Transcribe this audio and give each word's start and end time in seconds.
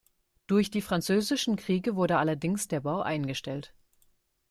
Durch 0.47 0.71
die 0.71 0.81
französischen 0.81 1.57
Kriege 1.57 1.95
wurde 1.95 2.17
allerdings 2.17 2.67
der 2.67 2.79
Bau 2.79 3.03
eingestellt. 3.03 3.71